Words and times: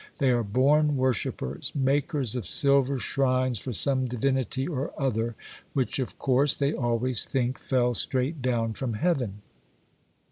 They 0.17 0.31
are 0.31 0.41
born 0.41 0.97
worshippers,—makers 0.97 2.35
of 2.35 2.47
silver 2.47 2.97
shrines 2.97 3.59
for 3.59 3.71
some 3.71 4.07
divinity 4.07 4.67
or 4.67 4.99
other, 4.99 5.35
which, 5.73 5.99
of 5.99 6.17
course, 6.17 6.55
they 6.55 6.73
always 6.73 7.23
think 7.23 7.59
fell 7.59 7.93
straight 7.93 8.41
down 8.41 8.73
from 8.73 8.93
heaven. 8.93 9.43